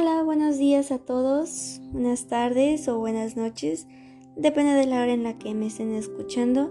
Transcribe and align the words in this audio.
Hola, 0.00 0.22
buenos 0.22 0.58
días 0.58 0.92
a 0.92 1.00
todos, 1.00 1.80
buenas 1.90 2.28
tardes 2.28 2.86
o 2.86 3.00
buenas 3.00 3.36
noches, 3.36 3.88
depende 4.36 4.74
de 4.74 4.86
la 4.86 5.02
hora 5.02 5.12
en 5.12 5.24
la 5.24 5.38
que 5.38 5.54
me 5.54 5.66
estén 5.66 5.92
escuchando. 5.92 6.70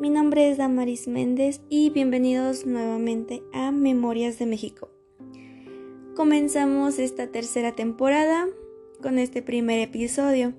Mi 0.00 0.08
nombre 0.08 0.48
es 0.48 0.56
Damaris 0.56 1.06
Méndez 1.06 1.60
y 1.68 1.90
bienvenidos 1.90 2.64
nuevamente 2.64 3.42
a 3.52 3.70
Memorias 3.70 4.38
de 4.38 4.46
México. 4.46 4.88
Comenzamos 6.16 6.98
esta 6.98 7.26
tercera 7.26 7.72
temporada 7.72 8.46
con 9.02 9.18
este 9.18 9.42
primer 9.42 9.80
episodio. 9.80 10.54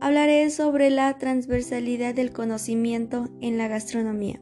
Hablaré 0.00 0.48
sobre 0.48 0.88
la 0.88 1.18
transversalidad 1.18 2.14
del 2.14 2.32
conocimiento 2.32 3.28
en 3.42 3.58
la 3.58 3.68
gastronomía 3.68 4.40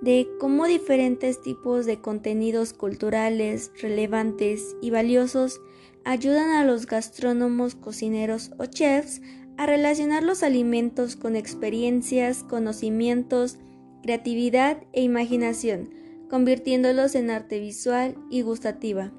de 0.00 0.28
cómo 0.38 0.66
diferentes 0.66 1.42
tipos 1.42 1.84
de 1.84 2.00
contenidos 2.00 2.72
culturales 2.72 3.72
relevantes 3.80 4.76
y 4.80 4.90
valiosos 4.90 5.60
ayudan 6.08 6.52
a 6.52 6.64
los 6.64 6.86
gastrónomos, 6.86 7.74
cocineros 7.74 8.50
o 8.56 8.64
chefs 8.64 9.20
a 9.58 9.66
relacionar 9.66 10.22
los 10.22 10.42
alimentos 10.42 11.16
con 11.16 11.36
experiencias, 11.36 12.44
conocimientos, 12.44 13.58
creatividad 14.02 14.78
e 14.94 15.02
imaginación, 15.02 15.90
convirtiéndolos 16.30 17.14
en 17.14 17.28
arte 17.28 17.60
visual 17.60 18.14
y 18.30 18.40
gustativa, 18.40 19.12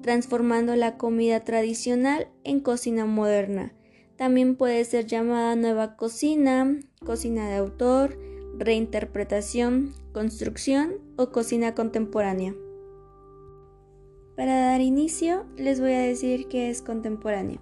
transformando 0.00 0.76
la 0.76 0.96
comida 0.96 1.40
tradicional 1.40 2.28
en 2.44 2.60
cocina 2.60 3.04
moderna. 3.04 3.72
También 4.14 4.54
puede 4.54 4.84
ser 4.84 5.06
llamada 5.06 5.56
nueva 5.56 5.96
cocina, 5.96 6.78
cocina 7.04 7.48
de 7.48 7.56
autor, 7.56 8.16
reinterpretación, 8.56 9.92
construcción 10.12 11.00
o 11.16 11.32
cocina 11.32 11.74
contemporánea. 11.74 12.54
Para 14.38 14.70
dar 14.70 14.80
inicio, 14.80 15.46
les 15.56 15.80
voy 15.80 15.94
a 15.94 16.00
decir 16.00 16.46
qué 16.46 16.70
es 16.70 16.80
contemporáneo. 16.80 17.58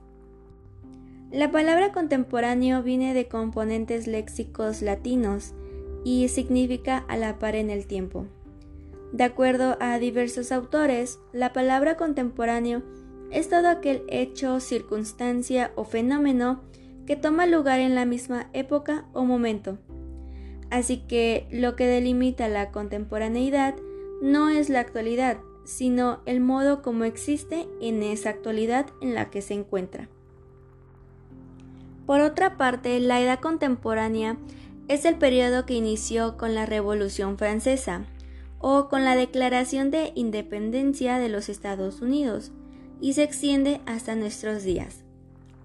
La 1.33 1.51
palabra 1.51 1.91
contemporáneo 1.91 2.83
viene 2.83 3.15
de 3.15 3.29
componentes 3.29 4.07
léxicos 4.07 4.83
latinos 4.83 5.55
y 6.05 6.29
significa 6.29 6.99
a 7.09 7.17
la 7.17 7.39
par 7.39 7.57
en 7.57 7.71
el 7.71 7.87
tiempo. 7.87 8.27
De 9.11 9.25
acuerdo 9.25 9.79
a 9.81 9.99
diversos 9.99 10.53
autores, 10.53 11.19
la 11.33 11.55
palabra 11.55 11.97
contemporáneo 11.97 12.83
es 13.31 13.49
todo 13.49 13.69
aquel 13.71 14.03
hecho, 14.09 14.61
circunstancia 14.61 15.73
o 15.77 15.85
fenómeno 15.85 16.61
que 17.07 17.17
toma 17.17 17.47
lugar 17.47 17.81
en 17.81 17.95
la 17.95 18.05
misma 18.05 18.51
época 18.53 19.07
o 19.15 19.25
momento, 19.25 19.79
Así 20.71 20.99
que 20.99 21.47
lo 21.51 21.77
que 21.77 21.87
delimita 21.87 22.49
la 22.49 22.73
contemporaneidad 22.73 23.77
no 24.21 24.49
es 24.49 24.69
la 24.69 24.81
actualidad, 24.81 25.39
sino 25.67 26.21
el 26.25 26.41
modo 26.41 26.81
como 26.81 27.05
existe 27.05 27.69
en 27.81 28.03
esa 28.03 28.31
actualidad 28.31 28.87
en 29.03 29.15
la 29.15 29.31
que 29.31 29.43
se 29.43 29.53
encuentra. 29.53 30.09
Por 32.07 32.21
otra 32.21 32.57
parte, 32.57 32.99
la 33.01 33.21
edad 33.21 33.41
contemporánea 33.41 34.39
es 34.89 35.05
el 35.05 35.17
periodo 35.17 35.67
que 35.67 35.75
inició 35.75 36.37
con 36.37 36.55
la 36.55 36.65
Revolución 36.65 37.37
Francesa 37.37 38.05
o 38.61 38.89
con 38.89 39.05
la 39.05 39.17
Declaración 39.17 39.91
de 39.91 40.13
Independencia 40.15 41.19
de 41.19 41.29
los 41.29 41.49
Estados 41.49 42.01
Unidos 42.01 42.53
y 43.01 43.15
se 43.15 43.25
extiende 43.25 43.81
hasta 43.87 44.15
nuestros 44.15 44.63
días. 44.63 45.03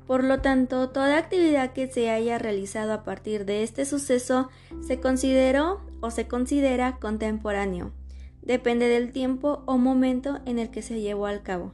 Por 0.08 0.24
lo 0.24 0.42
tanto, 0.42 0.90
toda 0.90 1.20
actividad 1.20 1.74
que 1.74 1.88
se 1.88 2.10
haya 2.10 2.40
realizado 2.40 2.92
a 2.92 3.04
partir 3.04 3.46
de 3.46 3.64
este 3.64 3.86
suceso 3.86 4.50
se 4.82 5.00
consideró 5.00 5.80
o 6.02 6.10
se 6.10 6.28
considera 6.28 6.98
contemporáneo. 7.00 7.94
Depende 8.42 8.88
del 8.88 9.12
tiempo 9.12 9.64
o 9.66 9.78
momento 9.78 10.40
en 10.46 10.60
el 10.60 10.70
que 10.72 10.82
se 10.82 11.00
llevó 11.00 11.26
al 11.28 11.44
cabo. 11.44 11.72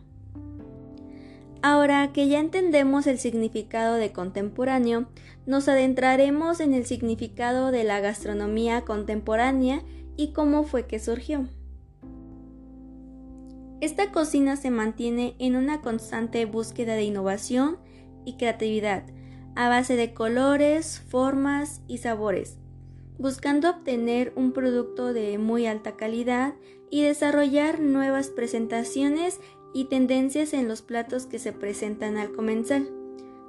Ahora 1.61 2.11
que 2.13 2.28
ya 2.28 2.39
entendemos 2.39 3.07
el 3.07 3.17
significado 3.17 3.95
de 3.95 4.11
contemporáneo, 4.11 5.07
nos 5.45 5.67
adentraremos 5.67 6.59
en 6.59 6.73
el 6.73 6.85
significado 6.85 7.72
de 7.72 7.83
la 7.83 8.00
gastronomía 8.00 8.81
contemporánea 8.81 9.81
y 10.16 10.33
cómo 10.33 10.63
fue 10.63 10.85
que 10.85 11.00
surgió. 11.00 11.47
Esta 13.79 14.11
cocina 14.11 14.56
se 14.56 14.72
mantiene 14.72 15.35
en 15.39 15.56
una 15.56 15.81
constante 15.81 16.45
búsqueda 16.45 16.95
de 16.95 17.03
innovación 17.03 17.77
y 18.25 18.38
creatividad 18.38 19.03
a 19.56 19.69
base 19.69 19.95
de 19.95 20.13
colores, 20.13 21.00
formas 21.09 21.81
y 21.88 21.97
sabores, 21.97 22.57
buscando 23.17 23.69
obtener 23.69 24.33
un 24.35 24.51
producto 24.51 25.13
de 25.13 25.38
muy 25.38 25.66
alta 25.66 25.95
calidad 25.95 26.55
y 26.89 27.03
desarrollar 27.03 27.79
nuevas 27.79 28.29
presentaciones 28.29 29.39
y 29.73 29.85
tendencias 29.85 30.53
en 30.53 30.67
los 30.67 30.81
platos 30.81 31.25
que 31.25 31.39
se 31.39 31.51
presentan 31.51 32.17
al 32.17 32.31
comenzar, 32.31 32.83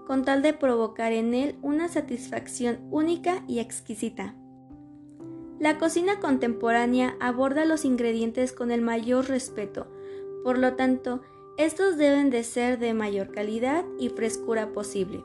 con 0.07 0.25
tal 0.25 0.43
de 0.43 0.53
provocar 0.55 1.13
en 1.13 1.35
él 1.35 1.57
una 1.63 1.89
satisfacción 1.89 2.79
única 2.91 3.45
y 3.47 3.61
exquisita. 3.61 4.35
La 5.59 5.79
cocina 5.79 6.21
contemporánea 6.21 7.17
aborda 7.21 7.65
los 7.65 7.85
ingredientes 7.85 8.53
con 8.53 8.71
el 8.71 8.81
mayor 8.81 9.29
respeto, 9.29 9.89
por 10.45 10.57
lo 10.57 10.75
tanto, 10.75 11.21
estos 11.57 11.97
deben 11.97 12.31
de 12.31 12.45
ser 12.45 12.79
de 12.79 12.95
mayor 12.95 13.33
calidad 13.33 13.85
y 13.99 14.11
frescura 14.11 14.73
posible. 14.73 15.25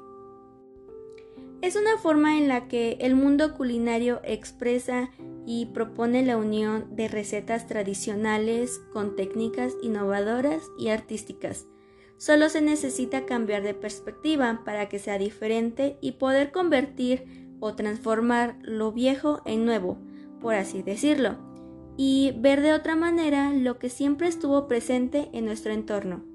Es 1.64 1.78
una 1.78 1.98
forma 1.98 2.38
en 2.38 2.50
la 2.50 2.68
que 2.68 2.98
el 3.00 3.16
mundo 3.16 3.56
culinario 3.56 4.20
expresa 4.26 5.12
y 5.46 5.68
propone 5.68 6.22
la 6.22 6.36
unión 6.36 6.94
de 6.94 7.08
recetas 7.08 7.68
tradicionales 7.68 8.82
con 8.92 9.16
técnicas 9.16 9.72
innovadoras 9.82 10.62
y 10.78 10.90
artísticas. 10.90 11.66
Solo 12.18 12.50
se 12.50 12.60
necesita 12.60 13.26
cambiar 13.26 13.64
de 13.64 13.74
perspectiva 13.74 14.64
para 14.66 14.90
que 14.90 15.00
sea 15.00 15.18
diferente 15.18 15.98
y 16.02 16.12
poder 16.12 16.52
convertir 16.52 17.56
o 17.62 17.76
transformar 17.76 18.60
lo 18.62 18.92
viejo 18.92 19.42
en 19.46 19.64
nuevo, 19.64 19.98
por 20.42 20.56
así 20.56 20.84
decirlo 20.84 21.38
y 21.96 22.34
ver 22.40 22.62
de 22.62 22.74
otra 22.74 22.98
manera 22.98 23.54
lo 23.54 23.80
que 23.80 23.88
siempre 23.88 24.28
estuvo 24.28 24.68
presente 24.68 25.30
en 25.32 25.46
nuestro 25.46 25.72
entorno. 25.72 26.33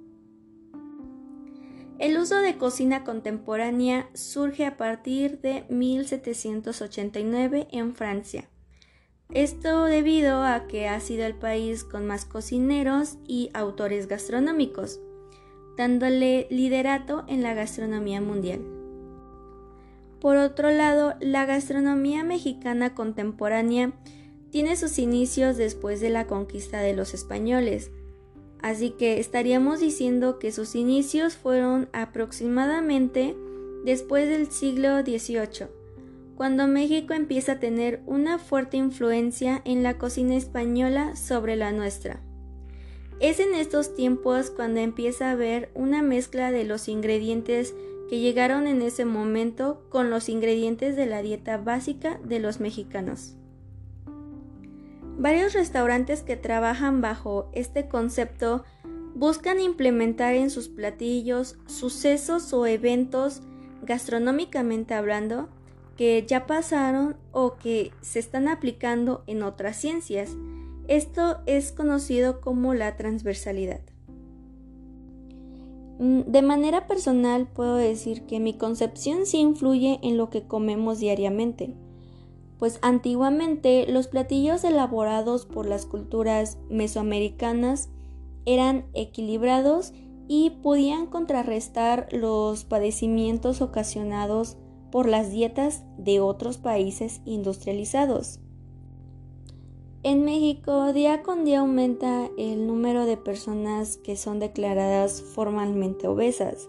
El 1.99 2.17
uso 2.17 2.37
de 2.37 2.57
cocina 2.57 3.03
contemporánea 3.03 4.09
surge 4.15 4.65
a 4.65 4.77
partir 4.77 5.41
de 5.41 5.65
1789 5.69 7.67
en 7.73 7.97
Francia. 7.97 8.49
Esto 9.35 9.85
debido 9.85 10.45
a 10.45 10.69
que 10.69 10.87
ha 10.89 11.01
sido 11.01 11.27
el 11.27 11.35
país 11.35 11.83
con 11.83 12.07
más 12.07 12.25
cocineros 12.25 13.19
y 13.27 13.51
autores 13.53 14.07
gastronómicos, 14.07 15.01
dándole 15.77 16.47
liderato 16.51 17.25
en 17.27 17.43
la 17.43 17.55
gastronomía 17.55 18.21
mundial. 18.21 18.61
Por 20.21 20.37
otro 20.37 20.71
lado, 20.71 21.15
la 21.21 21.47
gastronomía 21.47 22.23
mexicana 22.23 22.95
contemporánea 22.95 23.93
tiene 24.51 24.77
sus 24.77 25.01
inicios 25.01 25.57
después 25.57 26.01
de 26.01 26.11
la 26.11 26.29
conquista 26.29 26.81
de 26.81 26.95
los 26.95 27.13
españoles, 27.13 27.91
así 28.63 28.91
que 28.91 29.21
estaríamos 29.21 29.81
diciendo 29.81 30.39
que 30.39 30.53
sus 30.53 30.75
inicios 30.75 31.37
fueron 31.37 31.89
aproximadamente 31.93 33.37
después 33.85 34.29
del 34.29 34.51
siglo 34.51 35.01
XVIII, 35.01 35.69
cuando 36.37 36.67
México 36.67 37.15
empieza 37.15 37.53
a 37.53 37.61
tener 37.61 38.03
una 38.07 38.39
fuerte 38.39 38.77
influencia 38.77 39.63
en 39.65 39.83
la 39.83 39.99
cocina 39.99 40.37
española 40.37 41.17
sobre 41.17 41.57
la 41.57 41.73
nuestra. 41.73 42.21
Es 43.21 43.41
en 43.41 43.55
estos 43.55 43.97
tiempos 43.97 44.51
cuando 44.51 44.81
empieza 44.81 45.29
a 45.29 45.33
haber 45.33 45.71
una 45.75 46.03
mezcla 46.03 46.53
de 46.53 46.65
los 46.65 46.89
ingredientes 46.89 47.75
que 48.09 48.21
llegaron 48.21 48.67
en 48.67 48.83
ese 48.83 49.05
momento 49.05 49.83
con 49.89 50.11
los 50.11 50.29
ingredientes 50.29 50.97
de 50.97 51.07
la 51.07 51.23
dieta 51.23 51.59
básica 51.59 52.21
de 52.25 52.39
los 52.39 52.61
mexicanos. 52.61 53.38
Varios 55.19 55.53
restaurantes 55.53 56.23
que 56.23 56.37
trabajan 56.37 57.01
bajo 57.01 57.49
este 57.53 57.89
concepto 57.89 58.63
buscan 59.17 59.59
implementar 59.59 60.35
en 60.35 60.49
sus 60.49 60.69
platillos 60.69 61.59
sucesos 61.67 62.53
o 62.53 62.67
eventos 62.67 63.43
gastronómicamente 63.83 64.95
hablando 64.95 65.49
que 65.97 66.25
ya 66.25 66.47
pasaron 66.47 67.17
o 67.33 67.57
que 67.57 67.91
se 68.01 68.21
están 68.21 68.47
aplicando 68.47 69.25
en 69.27 69.43
otras 69.43 69.77
ciencias. 69.77 70.37
Esto 70.87 71.39
es 71.47 71.73
conocido 71.73 72.41
como 72.41 72.73
la 72.73 72.97
transversalidad. 72.97 73.81
Mm, 75.99 76.21
de 76.29 76.43
manera 76.43 76.87
personal 76.87 77.49
puedo 77.49 77.75
decir 77.75 78.23
que 78.27 78.39
mi 78.39 78.57
concepción 78.57 79.27
sí 79.27 79.39
influye 79.39 79.99
en 80.05 80.17
lo 80.17 80.31
que 80.31 80.47
comemos 80.47 81.01
diariamente 81.01 81.75
pues 82.59 82.79
antiguamente 82.83 83.87
los 83.89 84.09
platillos 84.09 84.65
elaborados 84.65 85.47
por 85.47 85.67
las 85.67 85.87
culturas 85.87 86.59
mesoamericanas 86.69 87.91
eran 88.45 88.87
equilibrados 88.95 89.93
y 90.27 90.51
podían 90.63 91.07
contrarrestar 91.07 92.09
los 92.13 92.65
padecimientos 92.65 93.63
ocasionados 93.63 94.57
por 94.91 95.09
las 95.09 95.31
dietas 95.31 95.85
de 95.97 96.21
otros 96.21 96.59
países 96.59 97.21
industrializados. 97.25 98.41
En 100.03 100.25
México, 100.25 100.93
día 100.93 101.23
con 101.23 101.45
día 101.45 101.61
aumenta 101.61 102.31
el 102.39 102.67
número 102.67 103.05
de 103.05 103.17
personas 103.17 103.97
que 103.97 104.17
son 104.17 104.39
declaradas 104.39 105.23
formalmente 105.23 106.07
obesas. 106.07 106.69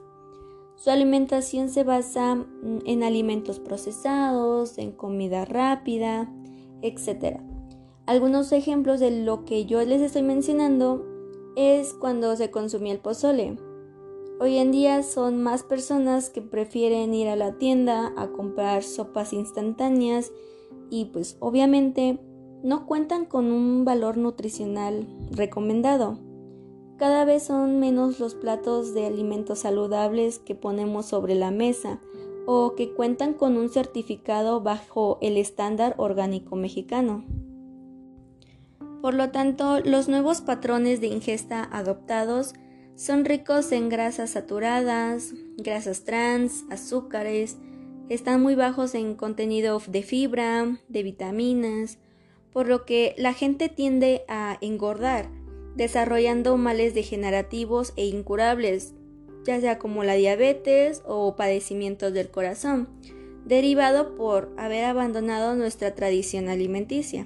Su 0.79 0.91
alimentación 0.91 1.67
se 1.67 1.83
basa 1.83 2.35
mm, 2.35 2.79
en 2.85 3.03
alimentos 3.03 3.59
procesados, 3.59 4.77
en 4.77 4.93
comida 4.93 5.43
rápida, 5.43 6.31
etc. 6.81 7.41
Algunos 8.05 8.53
ejemplos 8.53 9.01
de 9.01 9.11
lo 9.11 9.43
que 9.43 9.65
yo 9.65 9.83
les 9.83 10.01
estoy 10.01 10.23
mencionando 10.23 11.05
es 11.57 11.93
cuando 11.93 12.33
se 12.37 12.49
consumía 12.49 12.93
el 12.93 12.99
pozole. 12.99 13.57
Hoy 14.39 14.55
en 14.55 14.71
día 14.71 15.03
son 15.03 15.43
más 15.43 15.63
personas 15.63 16.29
que 16.29 16.41
prefieren 16.41 17.13
ir 17.13 17.27
a 17.27 17.35
la 17.35 17.57
tienda 17.57 18.13
a 18.15 18.29
comprar 18.29 18.83
sopas 18.83 19.33
instantáneas 19.33 20.31
y 20.89 21.05
pues 21.05 21.35
obviamente 21.41 22.21
no 22.63 22.85
cuentan 22.85 23.25
con 23.25 23.51
un 23.51 23.83
valor 23.83 24.15
nutricional 24.15 25.05
recomendado. 25.31 26.28
Cada 26.99 27.23
vez 27.23 27.43
son 27.43 27.79
menos 27.79 28.19
los 28.19 28.35
platos 28.35 28.93
de 28.93 29.05
alimentos 29.05 29.59
saludables 29.59 30.37
que 30.37 30.53
ponemos 30.53 31.05
sobre 31.05 31.33
la 31.33 31.49
mesa 31.49 32.01
o 32.45 32.75
que 32.75 32.93
cuentan 32.93 33.33
con 33.33 33.55
un 33.55 33.69
certificado 33.69 34.59
bajo 34.59 35.17
el 35.21 35.37
estándar 35.37 35.95
orgánico 35.97 36.57
mexicano. 36.57 37.23
Por 39.01 39.13
lo 39.13 39.31
tanto, 39.31 39.79
los 39.79 40.09
nuevos 40.09 40.41
patrones 40.41 40.99
de 40.99 41.07
ingesta 41.07 41.63
adoptados 41.71 42.53
son 42.95 43.23
ricos 43.23 43.71
en 43.71 43.87
grasas 43.87 44.31
saturadas, 44.31 45.33
grasas 45.57 46.03
trans, 46.03 46.65
azúcares, 46.69 47.57
están 48.09 48.41
muy 48.41 48.55
bajos 48.55 48.93
en 48.93 49.15
contenido 49.15 49.81
de 49.87 50.03
fibra, 50.03 50.77
de 50.89 51.03
vitaminas, 51.03 51.97
por 52.51 52.67
lo 52.67 52.83
que 52.83 53.15
la 53.17 53.31
gente 53.31 53.69
tiende 53.69 54.25
a 54.27 54.57
engordar, 54.59 55.29
desarrollando 55.79 56.57
males 56.57 56.93
degenerativos 56.93 57.93
e 57.95 58.05
incurables, 58.05 58.93
ya 59.45 59.61
sea 59.61 59.79
como 59.79 60.03
la 60.03 60.15
diabetes 60.15 61.01
o 61.05 61.37
padecimientos 61.37 62.11
del 62.11 62.29
corazón, 62.29 62.89
derivado 63.45 64.17
por 64.17 64.53
haber 64.57 64.83
abandonado 64.83 65.55
nuestra 65.55 65.95
tradición 65.95 66.49
alimenticia. 66.49 67.25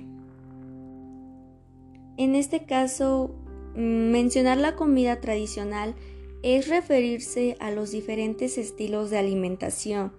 En 2.17 2.35
este 2.35 2.63
caso, 2.67 3.33
mm, 3.73 4.11
mencionar 4.11 4.59
la 4.59 4.75
comida 4.75 5.19
tradicional 5.19 5.95
es 6.44 6.67
referirse 6.67 7.57
a 7.59 7.71
los 7.71 7.89
diferentes 7.89 8.59
estilos 8.59 9.09
de 9.09 9.17
alimentación 9.17 10.11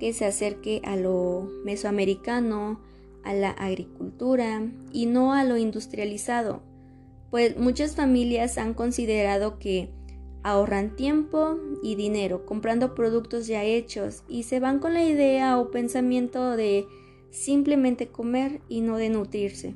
que 0.00 0.12
se 0.12 0.24
acerque 0.24 0.82
a 0.82 0.96
lo 0.96 1.48
mesoamericano, 1.64 2.80
a 3.22 3.32
la 3.32 3.50
agricultura 3.50 4.72
y 4.92 5.06
no 5.06 5.34
a 5.34 5.44
lo 5.44 5.56
industrializado, 5.56 6.62
pues 7.30 7.56
muchas 7.56 7.96
familias 7.96 8.58
han 8.58 8.74
considerado 8.74 9.58
que 9.58 9.90
ahorran 10.42 10.94
tiempo 10.94 11.58
y 11.82 11.96
dinero 11.96 12.46
comprando 12.46 12.94
productos 12.94 13.48
ya 13.48 13.64
hechos 13.64 14.22
y 14.28 14.44
se 14.44 14.60
van 14.60 14.78
con 14.78 14.94
la 14.94 15.04
idea 15.04 15.58
o 15.58 15.70
pensamiento 15.72 16.56
de 16.56 16.86
simplemente 17.30 18.08
comer 18.08 18.60
y 18.68 18.80
no 18.80 18.96
de 18.96 19.10
nutrirse. 19.10 19.74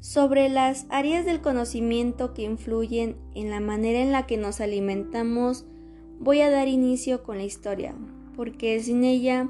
Sobre 0.00 0.48
las 0.48 0.86
áreas 0.90 1.26
del 1.26 1.40
conocimiento 1.40 2.32
que 2.32 2.42
influyen 2.42 3.16
en 3.34 3.50
la 3.50 3.60
manera 3.60 4.00
en 4.00 4.12
la 4.12 4.26
que 4.26 4.36
nos 4.36 4.60
alimentamos, 4.60 5.66
voy 6.20 6.40
a 6.40 6.50
dar 6.50 6.68
inicio 6.68 7.22
con 7.22 7.36
la 7.38 7.44
historia, 7.44 7.94
porque 8.36 8.80
sin 8.80 9.02
ella 9.02 9.48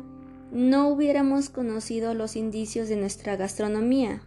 no 0.50 0.88
hubiéramos 0.88 1.50
conocido 1.50 2.14
los 2.14 2.34
indicios 2.34 2.88
de 2.88 2.96
nuestra 2.96 3.36
gastronomía, 3.36 4.22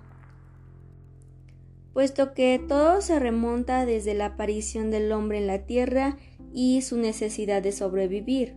puesto 1.93 2.33
que 2.33 2.61
todo 2.67 3.01
se 3.01 3.19
remonta 3.19 3.85
desde 3.85 4.13
la 4.13 4.27
aparición 4.27 4.91
del 4.91 5.11
hombre 5.11 5.39
en 5.39 5.47
la 5.47 5.65
tierra 5.65 6.17
y 6.53 6.81
su 6.81 6.97
necesidad 6.97 7.61
de 7.61 7.71
sobrevivir. 7.71 8.55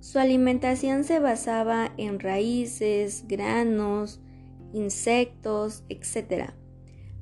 Su 0.00 0.18
alimentación 0.18 1.04
se 1.04 1.18
basaba 1.18 1.92
en 1.96 2.20
raíces, 2.20 3.24
granos, 3.28 4.20
insectos, 4.72 5.84
etc. 5.88 6.50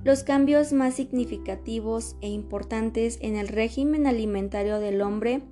Los 0.05 0.23
cambios 0.23 0.73
más 0.73 0.95
significativos 0.95 2.17
e 2.21 2.29
importantes 2.29 3.19
en 3.21 3.37
el 3.37 3.49
régimen 3.49 4.07
alimentario 4.07 4.79
del 4.79 5.03
hombre 5.03 5.43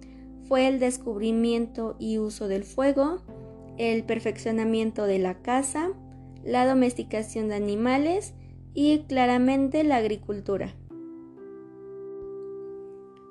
fue 0.46 0.68
el 0.68 0.78
descubrimiento 0.78 1.96
y 1.98 2.18
uso 2.18 2.46
del 2.46 2.62
fuego, 2.62 3.22
el 3.76 4.04
perfeccionamiento 4.04 5.04
de 5.04 5.18
la 5.18 5.42
caza, 5.42 5.90
la 6.44 6.64
domesticación 6.64 7.48
de 7.48 7.56
animales 7.56 8.34
y 8.76 8.98
claramente 9.08 9.82
la 9.82 9.96
agricultura. 9.96 10.74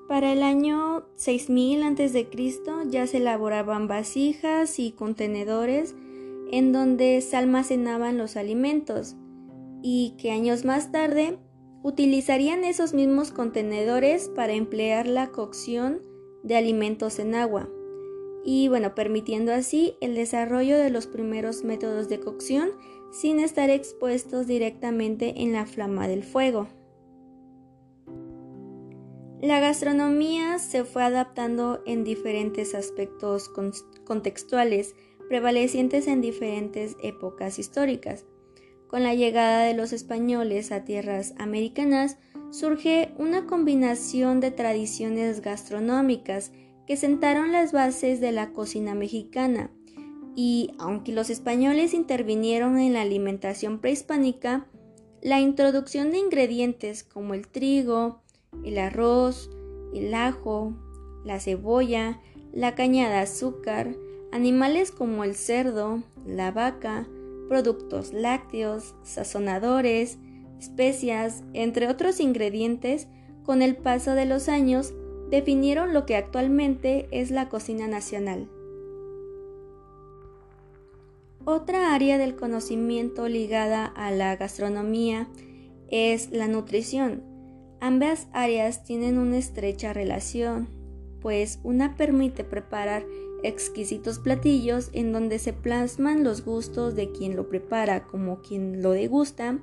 Para 0.09 0.33
el 0.33 0.44
año 0.44 1.06
6000 1.15 1.83
a.C. 1.83 2.27
ya 2.89 3.07
se 3.07 3.18
elaboraban 3.18 3.88
vasijas 3.88 4.80
y 4.80 4.92
contenedores 4.92 5.95
en 6.51 6.71
donde 6.74 7.21
se 7.21 7.38
almacenaban 7.38 8.18
los 8.18 8.36
alimentos 8.36 9.15
y 9.81 10.15
que 10.18 10.31
años 10.31 10.65
más 10.65 10.92
tarde 10.92 11.38
utilizarían 11.83 12.63
esos 12.63 12.94
mismos 12.94 13.31
contenedores 13.31 14.30
para 14.30 14.53
emplear 14.53 15.07
la 15.07 15.27
cocción 15.27 16.01
de 16.44 16.56
alimentos 16.56 17.19
en 17.19 17.36
agua 17.36 17.69
y 18.45 18.68
bueno, 18.68 18.94
permitiendo 18.94 19.51
así 19.51 19.97
el 20.01 20.13
desarrollo 20.13 20.77
de 20.77 20.92
los 20.92 21.07
primeros 21.07 21.63
métodos 21.63 22.07
de 22.07 22.19
cocción 22.19 22.69
sin 23.12 23.39
estar 23.39 23.71
expuestos 23.71 24.45
directamente 24.45 25.42
en 25.42 25.51
la 25.51 25.65
flama 25.65 26.07
del 26.07 26.24
fuego. 26.24 26.68
La 29.42 29.59
gastronomía 29.59 30.59
se 30.59 30.86
fue 30.86 31.03
adaptando 31.03 31.81
en 31.86 32.03
diferentes 32.03 32.75
aspectos 32.75 33.50
contextuales 34.06 34.95
prevalecientes 35.27 36.07
en 36.07 36.21
diferentes 36.21 36.95
épocas 37.01 37.57
históricas. 37.57 38.25
Con 38.88 39.03
la 39.03 39.15
llegada 39.15 39.63
de 39.63 39.74
los 39.74 39.92
españoles 39.92 40.71
a 40.71 40.86
tierras 40.86 41.33
americanas 41.38 42.18
surge 42.51 43.13
una 43.18 43.45
combinación 43.47 44.39
de 44.39 44.51
tradiciones 44.51 45.42
gastronómicas 45.42 46.51
que 46.85 46.97
sentaron 46.97 47.51
las 47.51 47.71
bases 47.71 48.19
de 48.21 48.31
la 48.31 48.51
cocina 48.51 48.95
mexicana. 48.95 49.71
Y 50.35 50.71
aunque 50.79 51.13
los 51.13 51.29
españoles 51.29 51.93
intervinieron 51.93 52.77
en 52.77 52.94
la 52.94 53.01
alimentación 53.01 53.80
prehispánica, 53.80 54.68
la 55.21 55.39
introducción 55.39 56.11
de 56.11 56.19
ingredientes 56.19 57.04
como 57.04 57.33
el 57.33 57.47
trigo, 57.47 58.21
el 58.63 58.77
arroz, 58.77 59.49
el 59.94 60.13
ajo, 60.13 60.75
la 61.23 61.39
cebolla, 61.39 62.21
la 62.54 62.75
caña 62.75 63.09
de 63.09 63.15
azúcar, 63.15 63.95
animales 64.31 64.92
como 64.92 65.23
el 65.23 65.35
cerdo, 65.35 66.04
la 66.25 66.51
vaca, 66.51 67.07
productos 67.47 68.13
lácteos, 68.13 68.95
sazonadores, 69.04 70.18
especias, 70.59 71.44
entre 71.54 71.87
otros 71.87 72.19
ingredientes, 72.19 73.07
con 73.44 73.61
el 73.61 73.75
paso 73.77 74.15
de 74.15 74.25
los 74.25 74.49
años 74.49 74.94
definieron 75.35 75.94
lo 75.94 76.06
que 76.06 76.15
actualmente 76.15 77.07
es 77.11 77.30
la 77.30 77.49
cocina 77.49 77.87
nacional. 77.87 78.49
Otra 81.44 81.94
área 81.94 82.18
del 82.18 82.35
conocimiento 82.35 83.27
ligada 83.27 83.85
a 83.85 84.11
la 84.11 84.35
gastronomía 84.35 85.27
es 85.89 86.31
la 86.31 86.47
nutrición. 86.47 87.21
Ambas 87.81 88.27
áreas 88.33 88.83
tienen 88.83 89.18
una 89.18 89.37
estrecha 89.37 89.94
relación, 89.94 90.69
pues 91.21 91.59
una 91.63 91.97
permite 91.97 92.44
preparar 92.44 93.06
exquisitos 93.44 94.18
platillos 94.19 94.89
en 94.94 95.11
donde 95.11 95.37
se 95.37 95.54
plasman 95.54 96.23
los 96.23 96.44
gustos 96.45 96.95
de 96.95 97.11
quien 97.11 97.35
lo 97.35 97.49
prepara 97.49 98.06
como 98.06 98.42
quien 98.42 98.81
lo 98.81 98.92
degusta, 98.92 99.59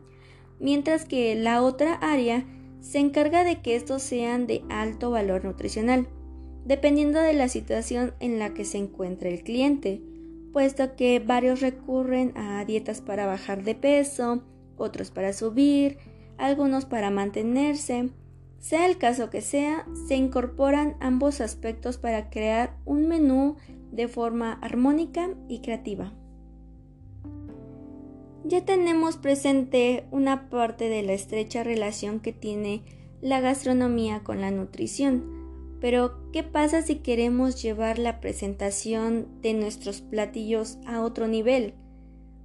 mientras 0.60 1.04
que 1.04 1.34
la 1.34 1.62
otra 1.62 1.94
área 1.94 2.44
se 2.82 2.98
encarga 2.98 3.44
de 3.44 3.62
que 3.62 3.76
estos 3.76 4.02
sean 4.02 4.46
de 4.46 4.64
alto 4.68 5.10
valor 5.10 5.44
nutricional, 5.44 6.08
dependiendo 6.64 7.20
de 7.20 7.32
la 7.32 7.48
situación 7.48 8.12
en 8.20 8.38
la 8.38 8.54
que 8.54 8.64
se 8.64 8.78
encuentre 8.78 9.32
el 9.32 9.42
cliente, 9.42 10.02
puesto 10.52 10.96
que 10.96 11.20
varios 11.20 11.60
recurren 11.60 12.36
a 12.36 12.64
dietas 12.64 13.00
para 13.00 13.24
bajar 13.24 13.62
de 13.62 13.76
peso, 13.76 14.42
otros 14.76 15.10
para 15.10 15.32
subir, 15.32 15.98
algunos 16.38 16.84
para 16.84 17.10
mantenerse. 17.10 18.10
Sea 18.58 18.86
el 18.86 18.98
caso 18.98 19.30
que 19.30 19.40
sea, 19.40 19.86
se 20.06 20.16
incorporan 20.16 20.96
ambos 21.00 21.40
aspectos 21.40 21.98
para 21.98 22.30
crear 22.30 22.76
un 22.84 23.08
menú 23.08 23.56
de 23.92 24.08
forma 24.08 24.54
armónica 24.54 25.30
y 25.48 25.60
creativa. 25.60 26.12
Ya 28.44 28.64
tenemos 28.64 29.16
presente 29.16 30.04
una 30.10 30.50
parte 30.50 30.88
de 30.88 31.02
la 31.02 31.12
estrecha 31.12 31.62
relación 31.62 32.20
que 32.20 32.32
tiene 32.32 32.82
la 33.20 33.40
gastronomía 33.40 34.24
con 34.24 34.40
la 34.40 34.50
nutrición, 34.50 35.76
pero 35.80 36.30
¿qué 36.32 36.42
pasa 36.42 36.82
si 36.82 36.96
queremos 36.96 37.62
llevar 37.62 37.98
la 37.98 38.20
presentación 38.20 39.28
de 39.42 39.54
nuestros 39.54 40.00
platillos 40.00 40.78
a 40.86 41.02
otro 41.02 41.28
nivel? 41.28 41.74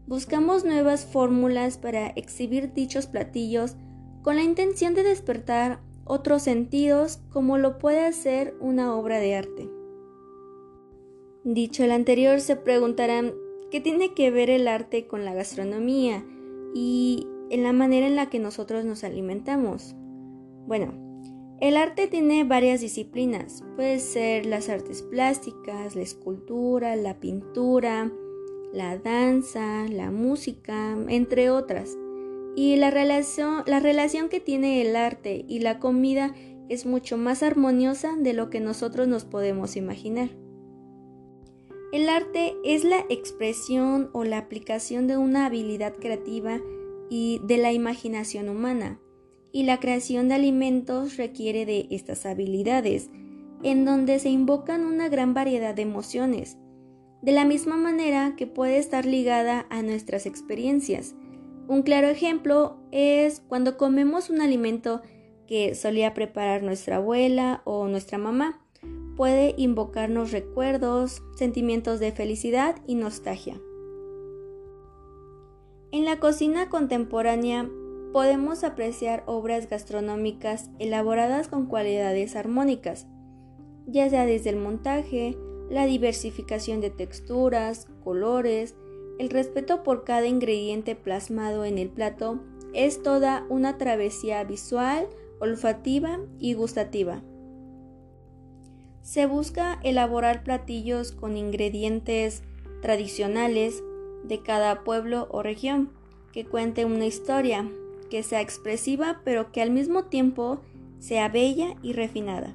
buscamos 0.08 0.64
nuevas 0.64 1.06
fórmulas 1.06 1.78
para 1.78 2.08
exhibir 2.08 2.74
dichos 2.74 3.08
platillos 3.08 3.76
con 4.24 4.38
la 4.38 4.44
intención 4.44 4.96
de 4.96 5.04
despertar 5.04 5.82
otros 6.06 6.44
sentidos 6.44 7.20
como 7.30 7.58
lo 7.58 7.78
puede 7.78 8.06
hacer 8.06 8.56
una 8.62 8.96
obra 8.96 9.20
de 9.20 9.36
arte. 9.36 9.70
Dicho 11.44 11.84
el 11.84 11.92
anterior, 11.92 12.40
se 12.40 12.56
preguntarán 12.56 13.34
qué 13.72 13.82
tiene 13.82 14.14
que 14.14 14.32
ver 14.32 14.50
el 14.50 14.68
arte 14.68 15.08
con 15.08 15.26
la 15.26 15.34
gastronomía 15.34 16.26
y 16.74 17.28
en 17.50 17.64
la 17.64 17.74
manera 17.74 18.08
en 18.08 18.16
la 18.16 18.30
que 18.30 18.40
nosotros 18.40 18.86
nos 18.86 19.04
alimentamos. 19.04 19.96
Bueno, 20.68 20.94
el 21.60 21.76
arte 21.76 22.08
tiene 22.08 22.44
varias 22.44 22.82
disciplinas. 22.82 23.64
Puede 23.76 24.00
ser 24.00 24.46
las 24.46 24.70
artes 24.70 25.02
plásticas, 25.02 25.96
la 25.96 26.04
escultura, 26.04 26.96
la 26.96 27.20
pintura, 27.20 28.12
la 28.74 28.98
danza, 28.98 29.86
la 29.90 30.12
música, 30.12 30.96
entre 31.08 31.50
otras. 31.50 31.98
Y 32.56 32.76
la 32.76 32.92
relación, 32.92 33.64
la 33.66 33.80
relación 33.80 34.30
que 34.30 34.40
tiene 34.40 34.82
el 34.82 34.96
arte 34.96 35.46
y 35.48 35.60
la 35.60 35.80
comida 35.80 36.36
es 36.70 36.86
mucho 36.86 37.18
más 37.18 37.44
armoniosa 37.44 38.16
de 38.18 38.34
lo 38.34 38.50
que 38.50 38.60
nosotros 38.60 39.08
nos 39.08 39.26
podemos 39.26 39.76
imaginar. 39.78 40.30
El 41.94 42.10
arte 42.10 42.58
es 42.66 42.84
la 42.84 43.06
expresión 43.08 44.10
o 44.12 44.26
la 44.26 44.40
aplicación 44.40 45.08
de 45.08 45.16
una 45.16 45.46
habilidad 45.46 45.96
creativa 45.96 46.60
y 47.10 47.40
de 47.46 47.58
la 47.58 47.72
imaginación 47.72 48.50
humana, 48.50 49.00
y 49.54 49.64
la 49.64 49.80
creación 49.80 50.28
de 50.28 50.36
alimentos 50.36 51.16
requiere 51.16 51.66
de 51.66 51.88
estas 51.90 52.26
habilidades, 52.26 53.10
en 53.64 53.86
donde 53.86 54.20
se 54.20 54.30
invocan 54.30 54.86
una 54.86 55.08
gran 55.08 55.34
variedad 55.34 55.74
de 55.74 55.84
emociones, 55.84 56.58
de 57.22 57.32
la 57.32 57.46
misma 57.46 57.78
manera 57.78 58.36
que 58.36 58.48
puede 58.48 58.80
estar 58.80 59.06
ligada 59.06 59.66
a 59.70 59.82
nuestras 59.82 60.26
experiencias. 60.26 61.16
Un 61.70 61.84
claro 61.84 62.10
ejemplo 62.10 62.82
es 62.92 63.40
cuando 63.48 63.78
comemos 63.78 64.30
un 64.30 64.42
alimento 64.42 65.02
que 65.48 65.74
solía 65.74 66.14
preparar 66.14 66.64
nuestra 66.64 66.98
abuela 66.98 67.62
o 67.64 67.88
nuestra 67.88 68.18
mamá 68.18 68.62
puede 69.18 69.56
invocarnos 69.58 70.32
recuerdos, 70.32 71.24
sentimientos 71.36 72.00
de 72.00 72.12
felicidad 72.12 72.76
y 72.86 72.96
nostalgia. 72.96 73.60
En 75.92 76.06
la 76.06 76.20
cocina 76.20 76.70
contemporánea 76.70 77.68
podemos 78.14 78.64
apreciar 78.64 79.24
obras 79.26 79.68
gastronómicas 79.70 80.70
elaboradas 80.80 81.48
con 81.48 81.66
cualidades 81.66 82.36
armónicas, 82.36 83.08
ya 83.88 84.10
sea 84.10 84.26
desde 84.26 84.52
el 84.52 84.58
montaje, 84.58 85.38
la 85.70 85.86
diversificación 85.86 86.80
de 86.80 86.92
texturas, 86.92 87.88
colores, 88.04 88.76
el 89.18 89.30
respeto 89.30 89.82
por 89.82 90.04
cada 90.04 90.28
ingrediente 90.28 90.96
plasmado 90.96 91.66
en 91.66 91.80
el 91.80 91.90
plato, 91.90 92.40
es 92.74 93.02
toda 93.02 93.46
una 93.50 93.78
travesía 93.80 94.44
visual, 94.44 95.08
olfativa 95.40 96.20
y 96.38 96.54
gustativa. 96.54 97.24
Se 99.08 99.26
busca 99.26 99.80
elaborar 99.84 100.44
platillos 100.44 101.14
con 101.14 101.38
ingredientes 101.38 102.44
tradicionales 102.82 103.82
de 104.26 104.42
cada 104.42 104.84
pueblo 104.84 105.30
o 105.32 105.42
región, 105.42 105.92
que 106.34 106.44
cuente 106.44 106.84
una 106.84 107.06
historia, 107.06 107.72
que 108.10 108.22
sea 108.22 108.42
expresiva 108.42 109.22
pero 109.24 109.54
que 109.54 109.62
al 109.62 109.72
mismo 109.72 110.04
tiempo 110.04 110.60
sea 111.00 111.30
bella 111.30 111.76
y 111.82 111.94
refinada. 111.94 112.54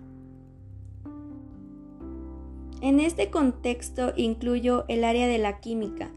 En 2.82 3.00
este 3.00 3.30
contexto 3.30 4.12
incluyo 4.14 4.84
el 4.88 5.04
área 5.04 5.28
de 5.28 5.38
la 5.38 5.58
química, 5.58 6.10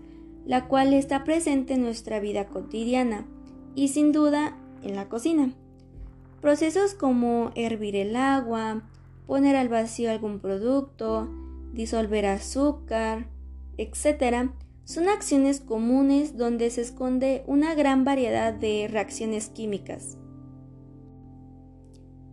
la 0.45 0.67
cual 0.67 0.93
está 0.93 1.23
presente 1.23 1.75
en 1.75 1.81
nuestra 1.81 2.19
vida 2.19 2.47
cotidiana 2.47 3.25
y 3.73 3.87
sin 3.87 4.11
duda 4.11 4.57
en 4.83 4.97
la 4.97 5.07
cocina. 5.07 5.53
Procesos 6.41 6.93
como 6.93 7.53
hervir 7.55 7.95
el 7.95 8.17
agua, 8.17 8.83
poner 9.25 9.55
al 9.55 9.69
vacío 9.69 10.11
algún 10.11 10.39
producto, 10.39 11.29
disolver 11.73 12.25
azúcar, 12.25 13.27
etc., 13.77 14.49
son 14.83 15.09
acciones 15.09 15.61
comunes 15.61 16.37
donde 16.37 16.69
se 16.69 16.81
esconde 16.81 17.43
una 17.47 17.73
gran 17.73 18.03
variedad 18.03 18.53
de 18.53 18.87
reacciones 18.89 19.49
químicas. 19.49 20.17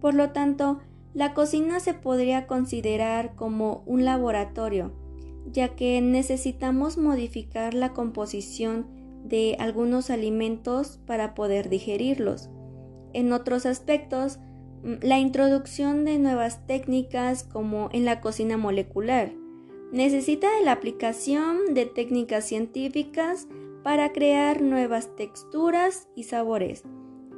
Por 0.01 0.15
lo 0.15 0.31
tanto, 0.33 0.81
la 1.15 1.33
cocina 1.33 1.81
se 1.81 1.95
podría 1.95 2.47
considerar 2.47 3.35
como 3.37 3.83
un 3.87 4.05
laboratorio, 4.05 4.93
ya 5.51 5.75
que 5.77 6.01
necesitamos 6.01 6.99
modificar 6.99 7.73
la 7.73 7.93
composición 7.93 8.87
de 9.25 9.57
algunos 9.59 10.11
alimentos 10.11 11.01
para 11.07 11.35
poder 11.35 11.69
digerirlos. 11.69 12.51
En 13.13 13.33
otros 13.33 13.67
aspectos, 13.67 14.39
la 14.83 15.19
introducción 15.19 16.05
de 16.05 16.19
nuevas 16.19 16.67
técnicas 16.67 17.45
como 17.45 17.89
en 17.93 18.05
la 18.05 18.21
cocina 18.21 18.57
molecular. 18.57 19.33
Necesita 19.93 20.51
de 20.57 20.65
la 20.65 20.73
aplicación 20.73 21.75
de 21.75 21.87
técnicas 21.87 22.47
científicas 22.47 23.47
para 23.85 24.12
crear 24.12 24.62
nuevas 24.62 25.15
texturas 25.17 26.09
y 26.17 26.25
sabores, 26.25 26.83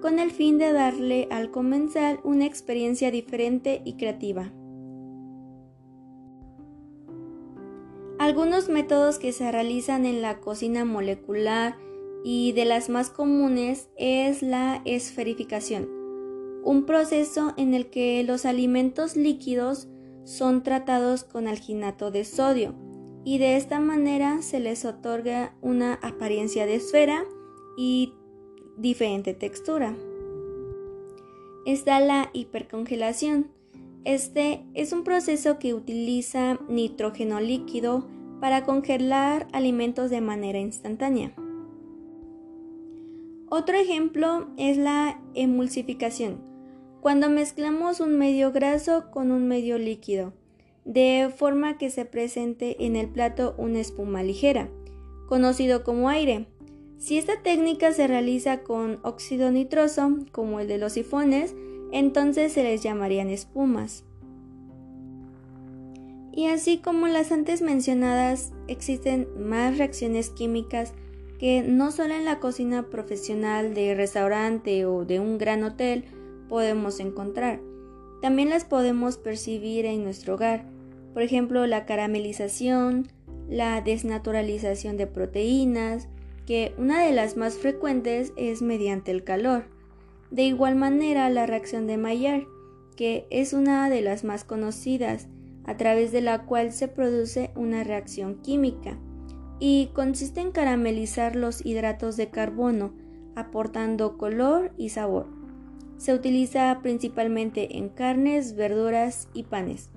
con 0.00 0.18
el 0.18 0.30
fin 0.30 0.58
de 0.58 0.72
darle 0.72 1.28
al 1.30 1.50
comensal 1.50 2.20
una 2.24 2.46
experiencia 2.46 3.10
diferente 3.10 3.82
y 3.84 3.94
creativa. 3.94 4.52
Algunos 8.18 8.68
métodos 8.68 9.18
que 9.18 9.32
se 9.32 9.50
realizan 9.50 10.06
en 10.06 10.22
la 10.22 10.38
cocina 10.40 10.84
molecular 10.84 11.76
y 12.24 12.52
de 12.52 12.64
las 12.64 12.88
más 12.88 13.10
comunes 13.10 13.90
es 13.96 14.42
la 14.42 14.80
esferificación 14.84 15.93
un 16.64 16.86
proceso 16.86 17.52
en 17.58 17.74
el 17.74 17.90
que 17.90 18.24
los 18.24 18.46
alimentos 18.46 19.16
líquidos 19.16 19.86
son 20.24 20.62
tratados 20.62 21.22
con 21.22 21.46
alginato 21.46 22.10
de 22.10 22.24
sodio 22.24 22.74
y 23.22 23.36
de 23.36 23.56
esta 23.56 23.80
manera 23.80 24.40
se 24.40 24.60
les 24.60 24.86
otorga 24.86 25.54
una 25.60 25.94
apariencia 25.94 26.64
de 26.64 26.76
esfera 26.76 27.24
y 27.76 28.14
diferente 28.78 29.34
textura. 29.34 29.94
Está 31.66 32.00
la 32.00 32.30
hipercongelación. 32.32 33.50
Este 34.04 34.64
es 34.72 34.92
un 34.92 35.04
proceso 35.04 35.58
que 35.58 35.74
utiliza 35.74 36.58
nitrógeno 36.68 37.40
líquido 37.40 38.06
para 38.40 38.64
congelar 38.64 39.48
alimentos 39.52 40.10
de 40.10 40.20
manera 40.22 40.58
instantánea. 40.58 41.34
Otro 43.50 43.76
ejemplo 43.76 44.48
es 44.56 44.78
la 44.78 45.22
emulsificación 45.34 46.53
cuando 47.04 47.28
mezclamos 47.28 48.00
un 48.00 48.16
medio 48.16 48.50
graso 48.50 49.10
con 49.10 49.30
un 49.30 49.46
medio 49.46 49.76
líquido, 49.76 50.32
de 50.86 51.30
forma 51.36 51.76
que 51.76 51.90
se 51.90 52.06
presente 52.06 52.86
en 52.86 52.96
el 52.96 53.10
plato 53.10 53.54
una 53.58 53.80
espuma 53.80 54.22
ligera, 54.22 54.70
conocido 55.28 55.84
como 55.84 56.08
aire. 56.08 56.46
Si 56.96 57.18
esta 57.18 57.42
técnica 57.42 57.92
se 57.92 58.06
realiza 58.06 58.62
con 58.62 59.00
óxido 59.02 59.50
nitroso, 59.50 60.16
como 60.32 60.60
el 60.60 60.66
de 60.66 60.78
los 60.78 60.94
sifones, 60.94 61.54
entonces 61.92 62.54
se 62.54 62.62
les 62.62 62.82
llamarían 62.82 63.28
espumas. 63.28 64.04
Y 66.32 66.46
así 66.46 66.78
como 66.78 67.06
las 67.06 67.32
antes 67.32 67.60
mencionadas, 67.60 68.54
existen 68.66 69.28
más 69.38 69.76
reacciones 69.76 70.30
químicas 70.30 70.94
que 71.38 71.62
no 71.62 71.90
solo 71.90 72.14
en 72.14 72.24
la 72.24 72.40
cocina 72.40 72.84
profesional 72.84 73.74
de 73.74 73.94
restaurante 73.94 74.86
o 74.86 75.04
de 75.04 75.20
un 75.20 75.36
gran 75.36 75.64
hotel, 75.64 76.06
podemos 76.54 77.00
encontrar. 77.00 77.60
También 78.22 78.48
las 78.48 78.64
podemos 78.64 79.18
percibir 79.18 79.86
en 79.86 80.04
nuestro 80.04 80.34
hogar, 80.34 80.64
por 81.12 81.22
ejemplo 81.22 81.66
la 81.66 81.84
caramelización, 81.84 83.08
la 83.48 83.80
desnaturalización 83.80 84.96
de 84.96 85.08
proteínas, 85.08 86.06
que 86.46 86.72
una 86.78 87.04
de 87.04 87.12
las 87.12 87.36
más 87.36 87.54
frecuentes 87.54 88.32
es 88.36 88.62
mediante 88.62 89.10
el 89.10 89.24
calor. 89.24 89.64
De 90.30 90.44
igual 90.44 90.76
manera 90.76 91.28
la 91.28 91.44
reacción 91.44 91.88
de 91.88 91.96
Maillard, 91.96 92.44
que 92.94 93.26
es 93.30 93.52
una 93.52 93.90
de 93.90 94.02
las 94.02 94.22
más 94.22 94.44
conocidas, 94.44 95.26
a 95.64 95.76
través 95.76 96.12
de 96.12 96.20
la 96.20 96.46
cual 96.46 96.70
se 96.70 96.86
produce 96.86 97.50
una 97.56 97.82
reacción 97.82 98.40
química, 98.42 98.96
y 99.58 99.90
consiste 99.92 100.40
en 100.40 100.52
caramelizar 100.52 101.34
los 101.34 101.66
hidratos 101.66 102.16
de 102.16 102.30
carbono, 102.30 102.94
aportando 103.34 104.16
color 104.16 104.70
y 104.76 104.90
sabor. 104.90 105.42
Se 105.96 106.14
utiliza 106.14 106.78
principalmente 106.82 107.78
en 107.78 107.88
carnes, 107.88 108.56
verduras 108.56 109.28
y 109.32 109.44
panes. 109.44 109.90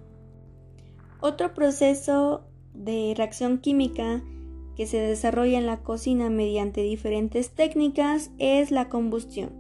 Otro 1.19 1.53
proceso 1.53 2.47
de 2.73 3.13
reacción 3.15 3.57
química 3.57 4.23
que 4.75 4.85
se 4.85 4.99
desarrolla 4.99 5.57
en 5.57 5.65
la 5.65 5.81
cocina 5.81 6.29
mediante 6.29 6.83
diferentes 6.83 7.49
técnicas 7.49 8.29
es 8.37 8.69
la 8.69 8.89
combustión. 8.89 9.51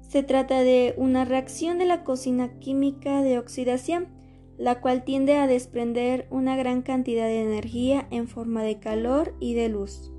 Se 0.00 0.24
trata 0.24 0.62
de 0.62 0.94
una 0.96 1.24
reacción 1.24 1.78
de 1.78 1.86
la 1.86 2.02
cocina 2.02 2.58
química 2.58 3.22
de 3.22 3.38
oxidación, 3.38 4.08
la 4.58 4.80
cual 4.80 5.04
tiende 5.04 5.36
a 5.36 5.46
desprender 5.46 6.26
una 6.30 6.56
gran 6.56 6.82
cantidad 6.82 7.26
de 7.26 7.42
energía 7.42 8.08
en 8.10 8.26
forma 8.26 8.62
de 8.64 8.80
calor 8.80 9.34
y 9.38 9.54
de 9.54 9.68
luz. 9.68 10.10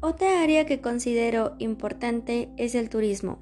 Otra 0.00 0.42
área 0.42 0.66
que 0.66 0.80
considero 0.80 1.54
importante 1.58 2.50
es 2.58 2.74
el 2.74 2.90
turismo, 2.90 3.38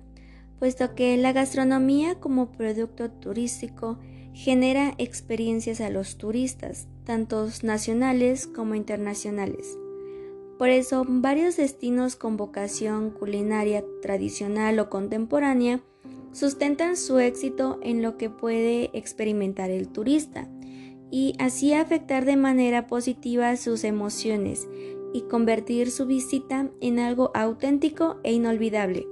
puesto 0.64 0.94
que 0.94 1.14
la 1.18 1.34
gastronomía 1.34 2.14
como 2.20 2.50
producto 2.50 3.10
turístico 3.10 3.98
genera 4.32 4.94
experiencias 4.96 5.82
a 5.82 5.90
los 5.90 6.16
turistas, 6.16 6.88
tanto 7.04 7.46
nacionales 7.62 8.46
como 8.46 8.74
internacionales. 8.74 9.76
Por 10.58 10.70
eso, 10.70 11.04
varios 11.06 11.58
destinos 11.58 12.16
con 12.16 12.38
vocación 12.38 13.10
culinaria 13.10 13.84
tradicional 14.00 14.78
o 14.78 14.88
contemporánea 14.88 15.82
sustentan 16.32 16.96
su 16.96 17.18
éxito 17.18 17.78
en 17.82 18.00
lo 18.00 18.16
que 18.16 18.30
puede 18.30 18.88
experimentar 18.94 19.68
el 19.68 19.88
turista 19.88 20.48
y 21.10 21.34
así 21.38 21.74
afectar 21.74 22.24
de 22.24 22.38
manera 22.38 22.86
positiva 22.86 23.54
sus 23.58 23.84
emociones 23.84 24.66
y 25.12 25.24
convertir 25.28 25.90
su 25.90 26.06
visita 26.06 26.70
en 26.80 27.00
algo 27.00 27.32
auténtico 27.34 28.18
e 28.22 28.32
inolvidable. 28.32 29.06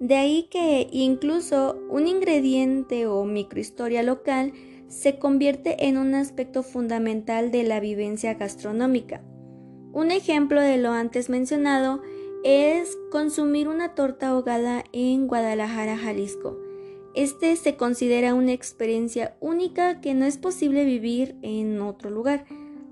De 0.00 0.14
ahí 0.16 0.48
que 0.50 0.88
incluso 0.92 1.78
un 1.88 2.06
ingrediente 2.06 3.06
o 3.06 3.24
microhistoria 3.24 4.02
local 4.02 4.52
se 4.88 5.18
convierte 5.18 5.86
en 5.86 5.96
un 5.96 6.14
aspecto 6.14 6.62
fundamental 6.62 7.50
de 7.50 7.62
la 7.62 7.80
vivencia 7.80 8.34
gastronómica. 8.34 9.22
Un 9.92 10.10
ejemplo 10.10 10.60
de 10.60 10.76
lo 10.76 10.92
antes 10.92 11.30
mencionado 11.30 12.02
es 12.44 12.98
consumir 13.10 13.68
una 13.68 13.94
torta 13.94 14.28
ahogada 14.28 14.84
en 14.92 15.26
Guadalajara, 15.26 15.96
Jalisco. 15.96 16.58
Este 17.14 17.56
se 17.56 17.76
considera 17.76 18.34
una 18.34 18.52
experiencia 18.52 19.34
única 19.40 20.02
que 20.02 20.12
no 20.12 20.26
es 20.26 20.36
posible 20.36 20.84
vivir 20.84 21.36
en 21.40 21.80
otro 21.80 22.10
lugar, 22.10 22.44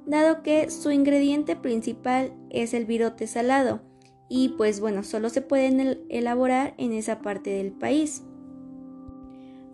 dado 0.06 0.42
que 0.42 0.70
su 0.70 0.90
ingrediente 0.90 1.54
principal 1.54 2.32
es 2.48 2.72
el 2.72 2.86
virote 2.86 3.26
salado 3.26 3.82
y 4.28 4.50
pues 4.50 4.80
bueno, 4.80 5.02
solo 5.02 5.28
se 5.28 5.42
pueden 5.42 6.04
elaborar 6.08 6.74
en 6.78 6.92
esa 6.92 7.20
parte 7.20 7.50
del 7.50 7.72
país. 7.72 8.22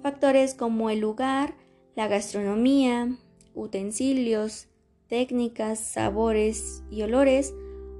Factores 0.02 0.54
como 0.54 0.90
el 0.90 1.00
lugar, 1.00 1.54
la 1.94 2.08
gastronomía, 2.08 3.16
utensilios, 3.54 4.68
técnicas, 5.08 5.78
sabores 5.78 6.82
y 6.90 7.02
olores 7.02 7.54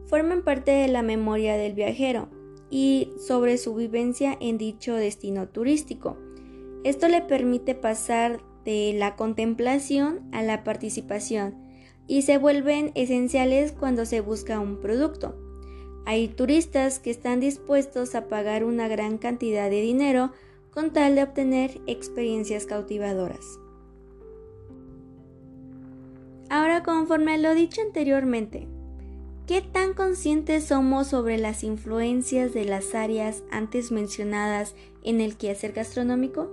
forman 0.07 0.43
parte 0.43 0.71
de 0.71 0.89
la 0.89 1.03
memoria 1.03 1.57
del 1.57 1.75
viajero 1.75 2.29
y 2.71 3.13
sobre 3.19 3.59
su 3.59 3.75
vivencia 3.75 4.37
en 4.41 4.59
dicho 4.59 4.95
destino 4.95 5.49
turístico. 5.49 6.17
Esto 6.85 7.09
le 7.09 7.21
permite 7.21 7.75
pasar 7.75 8.41
de 8.65 8.95
la 8.97 9.17
contemplación 9.17 10.29
a 10.33 10.43
la 10.43 10.65
participación 10.65 11.57
y 12.07 12.23
se 12.23 12.39
vuelven 12.39 12.93
esenciales 12.95 13.73
cuando 13.73 14.07
se 14.07 14.21
busca 14.21 14.59
un 14.61 14.81
producto. 14.81 15.50
Hay 16.07 16.29
turistas 16.29 16.99
que 16.99 17.11
están 17.11 17.41
dispuestos 17.41 18.15
a 18.15 18.29
pagar 18.29 18.65
una 18.65 18.89
gran 18.89 19.19
cantidad 19.19 19.71
de 19.71 19.81
dinero 19.81 20.33
con 20.73 20.93
tal 20.93 21.15
de 21.15 21.23
obtener 21.23 21.81
experiencias 21.87 22.67
cautivadoras. 22.67 23.59
Ahora, 26.49 26.83
conforme 26.83 27.39
lo 27.39 27.55
dicho 27.55 27.81
anteriormente, 27.81 28.67
¿qué 29.47 29.61
tan 29.61 29.95
conscientes 29.95 30.65
somos 30.65 31.09
sobre 31.09 31.39
las 31.39 31.63
influencias 31.63 32.53
de 32.53 32.65
las 32.65 32.95
áreas 32.95 33.45
antes 33.53 33.93
mencionadas 33.93 34.75
en 35.05 35.21
el 35.21 35.37
quehacer 35.37 35.73
gastronómico? 35.73 36.51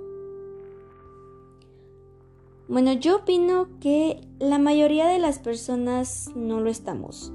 Bueno, 2.67 2.93
yo 2.93 3.17
opino 3.17 3.69
que 3.79 4.21
la 4.39 4.59
mayoría 4.59 5.07
de 5.07 5.19
las 5.19 5.39
personas 5.39 6.29
no 6.35 6.59
lo 6.59 6.69
estamos. 6.69 7.31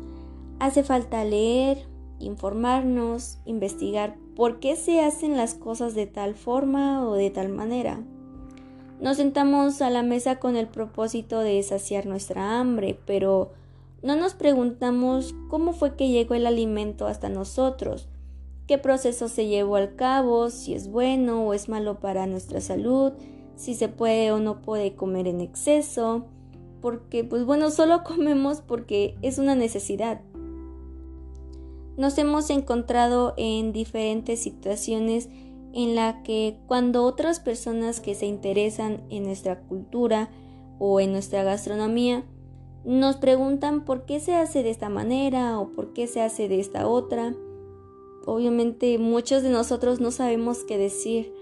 Hace 0.60 0.84
falta 0.84 1.24
leer, 1.24 1.86
informarnos, 2.22 3.38
investigar 3.44 4.16
por 4.34 4.60
qué 4.60 4.76
se 4.76 5.00
hacen 5.00 5.36
las 5.36 5.54
cosas 5.54 5.94
de 5.94 6.06
tal 6.06 6.34
forma 6.34 7.06
o 7.06 7.14
de 7.14 7.30
tal 7.30 7.48
manera. 7.48 8.00
Nos 9.00 9.16
sentamos 9.16 9.82
a 9.82 9.90
la 9.90 10.02
mesa 10.02 10.38
con 10.38 10.56
el 10.56 10.68
propósito 10.68 11.40
de 11.40 11.62
saciar 11.62 12.06
nuestra 12.06 12.60
hambre, 12.60 12.98
pero 13.04 13.50
no 14.02 14.16
nos 14.16 14.34
preguntamos 14.34 15.34
cómo 15.48 15.72
fue 15.72 15.96
que 15.96 16.08
llegó 16.08 16.34
el 16.34 16.46
alimento 16.46 17.06
hasta 17.06 17.28
nosotros, 17.28 18.08
qué 18.66 18.78
proceso 18.78 19.28
se 19.28 19.46
llevó 19.46 19.76
al 19.76 19.96
cabo, 19.96 20.50
si 20.50 20.74
es 20.74 20.88
bueno 20.88 21.46
o 21.46 21.54
es 21.54 21.68
malo 21.68 21.98
para 22.00 22.26
nuestra 22.26 22.60
salud, 22.60 23.12
si 23.56 23.74
se 23.74 23.88
puede 23.88 24.32
o 24.32 24.38
no 24.38 24.62
puede 24.62 24.94
comer 24.94 25.26
en 25.26 25.40
exceso, 25.40 26.26
porque 26.80 27.24
pues 27.24 27.44
bueno, 27.44 27.70
solo 27.70 28.02
comemos 28.04 28.60
porque 28.60 29.16
es 29.22 29.38
una 29.38 29.54
necesidad. 29.54 30.20
Nos 31.96 32.16
hemos 32.18 32.50
encontrado 32.50 33.34
en 33.36 33.72
diferentes 33.72 34.40
situaciones 34.40 35.28
en 35.74 35.94
la 35.94 36.22
que 36.22 36.58
cuando 36.66 37.04
otras 37.04 37.40
personas 37.40 38.00
que 38.00 38.14
se 38.14 38.26
interesan 38.26 39.02
en 39.10 39.24
nuestra 39.24 39.60
cultura 39.60 40.30
o 40.78 41.00
en 41.00 41.12
nuestra 41.12 41.42
gastronomía 41.42 42.24
nos 42.84 43.16
preguntan 43.16 43.84
por 43.84 44.04
qué 44.04 44.20
se 44.20 44.34
hace 44.34 44.62
de 44.62 44.70
esta 44.70 44.88
manera 44.88 45.58
o 45.58 45.68
por 45.72 45.92
qué 45.92 46.06
se 46.06 46.20
hace 46.20 46.48
de 46.48 46.60
esta 46.60 46.88
otra, 46.88 47.34
obviamente 48.26 48.98
muchos 48.98 49.42
de 49.42 49.50
nosotros 49.50 50.00
no 50.00 50.10
sabemos 50.10 50.64
qué 50.64 50.78
decir 50.78 51.32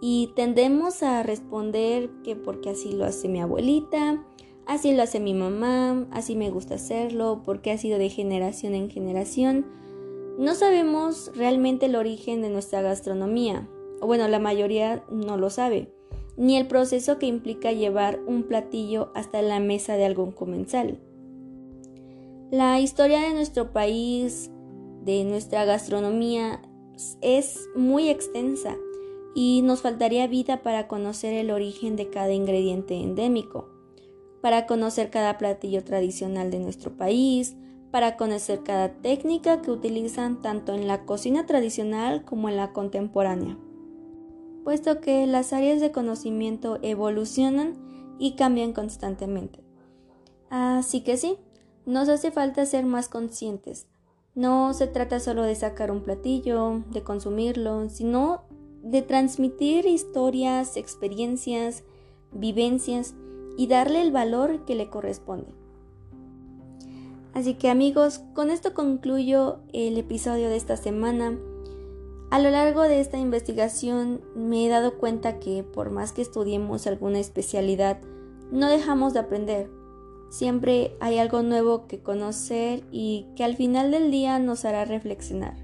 y 0.00 0.30
tendemos 0.36 1.02
a 1.02 1.22
responder 1.22 2.10
que 2.24 2.36
porque 2.36 2.70
así 2.70 2.92
lo 2.92 3.04
hace 3.04 3.28
mi 3.28 3.40
abuelita, 3.40 4.24
así 4.66 4.94
lo 4.94 5.02
hace 5.02 5.18
mi 5.18 5.34
mamá, 5.34 6.06
así 6.10 6.36
me 6.36 6.50
gusta 6.50 6.76
hacerlo, 6.76 7.42
porque 7.44 7.72
ha 7.72 7.78
sido 7.78 7.98
de 7.98 8.08
generación 8.08 8.74
en 8.74 8.90
generación. 8.90 9.66
No 10.38 10.54
sabemos 10.54 11.32
realmente 11.34 11.86
el 11.86 11.96
origen 11.96 12.42
de 12.42 12.48
nuestra 12.48 12.80
gastronomía, 12.80 13.68
o 14.00 14.06
bueno, 14.06 14.28
la 14.28 14.38
mayoría 14.38 15.04
no 15.10 15.36
lo 15.36 15.50
sabe, 15.50 15.92
ni 16.36 16.56
el 16.56 16.68
proceso 16.68 17.18
que 17.18 17.26
implica 17.26 17.72
llevar 17.72 18.20
un 18.24 18.44
platillo 18.44 19.10
hasta 19.16 19.42
la 19.42 19.58
mesa 19.58 19.96
de 19.96 20.04
algún 20.04 20.30
comensal. 20.30 21.00
La 22.52 22.78
historia 22.78 23.18
de 23.18 23.34
nuestro 23.34 23.72
país, 23.72 24.52
de 25.02 25.24
nuestra 25.24 25.64
gastronomía, 25.64 26.62
es 27.20 27.68
muy 27.74 28.08
extensa 28.08 28.76
y 29.34 29.62
nos 29.62 29.80
faltaría 29.82 30.28
vida 30.28 30.62
para 30.62 30.86
conocer 30.86 31.34
el 31.34 31.50
origen 31.50 31.96
de 31.96 32.10
cada 32.10 32.32
ingrediente 32.32 32.94
endémico, 32.94 33.70
para 34.40 34.66
conocer 34.66 35.10
cada 35.10 35.36
platillo 35.36 35.82
tradicional 35.82 36.52
de 36.52 36.60
nuestro 36.60 36.96
país, 36.96 37.56
para 37.90 38.16
conocer 38.16 38.62
cada 38.62 38.88
técnica 38.88 39.62
que 39.62 39.70
utilizan 39.70 40.42
tanto 40.42 40.74
en 40.74 40.86
la 40.86 41.04
cocina 41.04 41.46
tradicional 41.46 42.24
como 42.24 42.48
en 42.48 42.56
la 42.56 42.72
contemporánea 42.72 43.56
puesto 44.68 45.00
que 45.00 45.26
las 45.26 45.54
áreas 45.54 45.80
de 45.80 45.92
conocimiento 45.92 46.78
evolucionan 46.82 47.72
y 48.18 48.36
cambian 48.36 48.74
constantemente. 48.74 49.64
Así 50.50 51.00
que 51.00 51.16
sí, 51.16 51.38
nos 51.86 52.10
hace 52.10 52.30
falta 52.30 52.66
ser 52.66 52.84
más 52.84 53.08
conscientes. 53.08 53.86
No 54.34 54.74
se 54.74 54.86
trata 54.86 55.20
solo 55.20 55.44
de 55.44 55.54
sacar 55.54 55.90
un 55.90 56.02
platillo, 56.02 56.82
de 56.90 57.02
consumirlo, 57.02 57.88
sino 57.88 58.42
de 58.82 59.00
transmitir 59.00 59.86
historias, 59.86 60.76
experiencias, 60.76 61.82
vivencias 62.30 63.14
y 63.56 63.68
darle 63.68 64.02
el 64.02 64.12
valor 64.12 64.66
que 64.66 64.74
le 64.74 64.90
corresponde. 64.90 65.57
Así 67.38 67.54
que 67.54 67.70
amigos, 67.70 68.20
con 68.34 68.50
esto 68.50 68.74
concluyo 68.74 69.60
el 69.72 69.96
episodio 69.96 70.48
de 70.48 70.56
esta 70.56 70.76
semana. 70.76 71.38
A 72.32 72.40
lo 72.40 72.50
largo 72.50 72.82
de 72.82 72.98
esta 72.98 73.16
investigación 73.16 74.20
me 74.34 74.66
he 74.66 74.68
dado 74.68 74.98
cuenta 74.98 75.38
que 75.38 75.62
por 75.62 75.90
más 75.90 76.10
que 76.10 76.20
estudiemos 76.20 76.88
alguna 76.88 77.20
especialidad, 77.20 78.00
no 78.50 78.68
dejamos 78.68 79.12
de 79.12 79.20
aprender. 79.20 79.70
Siempre 80.30 80.96
hay 80.98 81.18
algo 81.18 81.44
nuevo 81.44 81.86
que 81.86 82.00
conocer 82.00 82.82
y 82.90 83.28
que 83.36 83.44
al 83.44 83.54
final 83.54 83.92
del 83.92 84.10
día 84.10 84.40
nos 84.40 84.64
hará 84.64 84.84
reflexionar. 84.84 85.54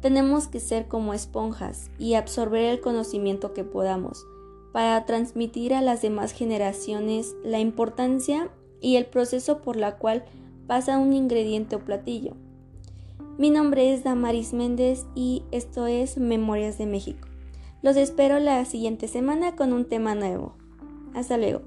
Tenemos 0.00 0.48
que 0.48 0.60
ser 0.60 0.88
como 0.88 1.12
esponjas 1.12 1.90
y 1.98 2.14
absorber 2.14 2.64
el 2.64 2.80
conocimiento 2.80 3.52
que 3.52 3.64
podamos 3.64 4.24
para 4.72 5.04
transmitir 5.04 5.74
a 5.74 5.82
las 5.82 6.00
demás 6.00 6.32
generaciones 6.32 7.36
la 7.44 7.58
importancia 7.58 8.48
y 8.80 8.96
el 8.96 9.04
proceso 9.04 9.60
por 9.60 9.76
la 9.76 9.98
cual 9.98 10.24
pasa 10.72 10.96
un 10.96 11.12
ingrediente 11.12 11.76
o 11.76 11.80
platillo. 11.80 12.32
Mi 13.36 13.50
nombre 13.50 13.92
es 13.92 14.04
Damaris 14.04 14.54
Méndez 14.54 15.04
y 15.14 15.42
esto 15.50 15.86
es 15.86 16.16
Memorias 16.16 16.78
de 16.78 16.86
México. 16.86 17.28
Los 17.82 17.98
espero 17.98 18.38
la 18.38 18.64
siguiente 18.64 19.06
semana 19.06 19.54
con 19.54 19.74
un 19.74 19.84
tema 19.84 20.14
nuevo. 20.14 20.54
Hasta 21.12 21.36
luego. 21.36 21.60